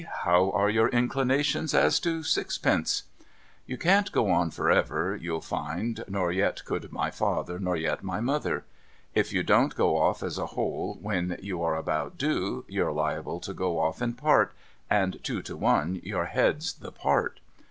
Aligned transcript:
How 0.23 0.49
are 0.55 0.67
your 0.67 0.87
inclinations 0.87 1.75
as 1.75 1.99
to 1.99 2.23
sixpence?' 2.23 3.03
You 3.67 3.77
can't 3.77 4.11
go 4.11 4.31
on 4.31 4.49
for 4.49 4.71
ever, 4.71 5.15
you'll 5.15 5.41
find, 5.41 6.03
nor 6.07 6.31
yet 6.31 6.65
could 6.65 6.91
my 6.91 7.11
father 7.11 7.59
nor 7.59 7.75
yet 7.75 8.01
my 8.01 8.19
mother. 8.19 8.65
If 9.13 9.31
you 9.31 9.43
don't 9.43 9.75
go 9.75 9.97
off 10.01 10.23
as 10.23 10.39
a 10.39 10.47
whole 10.57 10.97
when 11.03 11.37
you 11.39 11.61
are 11.61 11.75
about 11.75 12.17
due, 12.17 12.65
you're 12.67 12.91
liable 12.91 13.39
to 13.41 13.53
go 13.53 13.77
off 13.77 14.01
in 14.01 14.15
part, 14.15 14.53
and 14.89 15.23
two 15.23 15.43
to 15.43 15.55
one 15.55 16.01
your 16.03 16.25
head's 16.25 16.73
the 16.73 16.91
part. 16.91 17.39